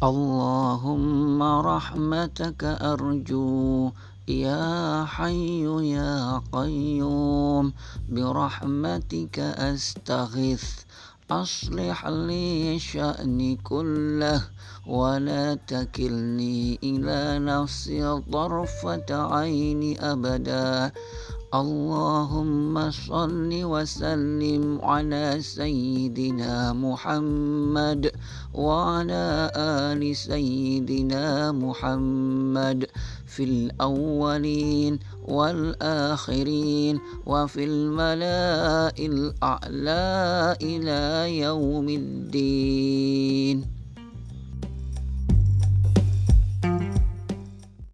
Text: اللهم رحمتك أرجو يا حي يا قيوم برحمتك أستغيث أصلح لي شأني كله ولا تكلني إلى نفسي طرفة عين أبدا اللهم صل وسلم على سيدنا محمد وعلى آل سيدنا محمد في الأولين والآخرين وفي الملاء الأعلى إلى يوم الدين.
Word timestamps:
اللهم 0.00 1.42
رحمتك 1.42 2.64
أرجو 2.64 3.92
يا 4.28 5.04
حي 5.04 5.60
يا 5.92 6.40
قيوم 6.52 7.72
برحمتك 8.08 9.38
أستغيث 9.38 10.64
أصلح 11.30 12.06
لي 12.06 12.78
شأني 12.78 13.56
كله 13.56 14.42
ولا 14.86 15.54
تكلني 15.54 16.78
إلى 16.82 17.38
نفسي 17.44 18.20
طرفة 18.32 19.10
عين 19.10 20.00
أبدا 20.00 20.92
اللهم 21.50 22.90
صل 22.90 23.50
وسلم 23.50 24.78
على 24.82 25.42
سيدنا 25.42 26.72
محمد 26.72 28.12
وعلى 28.54 29.50
آل 29.56 30.16
سيدنا 30.16 31.52
محمد 31.52 32.86
في 33.26 33.44
الأولين 33.44 34.98
والآخرين 35.26 37.00
وفي 37.26 37.64
الملاء 37.64 39.06
الأعلى 39.06 40.56
إلى 40.62 41.38
يوم 41.38 41.88
الدين. 41.88 43.69